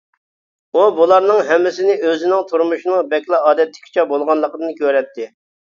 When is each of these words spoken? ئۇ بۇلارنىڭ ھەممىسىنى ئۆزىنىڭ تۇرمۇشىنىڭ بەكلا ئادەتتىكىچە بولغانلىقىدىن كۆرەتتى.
ئۇ 0.77 0.85
بۇلارنىڭ 0.99 1.41
ھەممىسىنى 1.49 1.97
ئۆزىنىڭ 2.07 2.47
تۇرمۇشىنىڭ 2.53 3.13
بەكلا 3.15 3.43
ئادەتتىكىچە 3.51 4.09
بولغانلىقىدىن 4.15 4.79
كۆرەتتى. 4.85 5.33